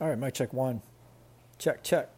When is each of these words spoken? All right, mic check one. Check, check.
All 0.00 0.08
right, 0.08 0.18
mic 0.18 0.34
check 0.34 0.52
one. 0.52 0.80
Check, 1.58 1.82
check. 1.82 2.08